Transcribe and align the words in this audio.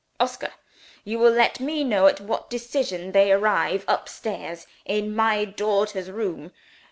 Oscar! 0.19 0.49
you 1.03 1.19
will 1.19 1.29
let 1.31 1.59
me 1.59 1.83
know 1.83 2.07
at 2.07 2.19
what 2.19 2.49
decision 2.49 3.11
they 3.11 3.31
arrive, 3.31 3.85
up 3.87 4.09
stairs 4.09 4.65
in 4.83 5.13
my 5.15 5.45
daughter's 5.45 6.09
room. 6.09 6.51